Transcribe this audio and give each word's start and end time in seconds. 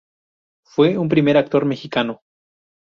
Fue 0.65 0.97
un 0.97 1.09
primer 1.09 1.37
actor 1.37 1.63
mexicano. 1.65 2.23